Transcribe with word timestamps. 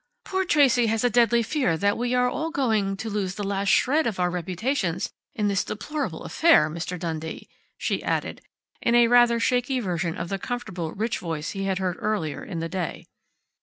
Poor 0.25 0.43
Tracey 0.43 0.87
has 0.87 1.03
a 1.03 1.11
deadly 1.11 1.43
fear 1.43 1.77
that 1.77 1.95
we 1.95 2.15
are 2.15 2.27
all 2.27 2.49
going 2.49 2.97
to 2.97 3.07
lose 3.07 3.35
the 3.35 3.43
last 3.43 3.67
shred 3.67 4.07
of 4.07 4.19
our 4.19 4.31
reputations 4.31 5.11
in 5.35 5.47
this 5.47 5.63
deplorable 5.63 6.23
affair, 6.23 6.71
Mr. 6.71 6.97
Dundee," 6.97 7.47
she 7.77 8.01
added 8.01 8.41
in 8.81 8.95
a 8.95 9.07
rather 9.09 9.39
shaky 9.39 9.79
version 9.79 10.17
of 10.17 10.29
the 10.29 10.39
comfortable, 10.39 10.91
rich 10.93 11.19
voice 11.19 11.51
he 11.51 11.65
had 11.65 11.77
heard 11.77 11.97
earlier 11.99 12.43
in 12.43 12.61
the 12.61 12.67
day. 12.67 13.05